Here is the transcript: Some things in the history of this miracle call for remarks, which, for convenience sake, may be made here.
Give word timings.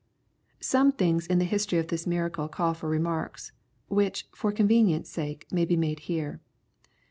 Some 0.61 0.91
things 0.91 1.27
in 1.27 1.37
the 1.37 1.45
history 1.45 1.77
of 1.77 1.89
this 1.89 2.07
miracle 2.07 2.47
call 2.47 2.73
for 2.73 2.89
remarks, 2.89 3.51
which, 3.87 4.27
for 4.33 4.51
convenience 4.51 5.07
sake, 5.11 5.45
may 5.51 5.63
be 5.63 5.77
made 5.77 5.99
here. 6.09 6.41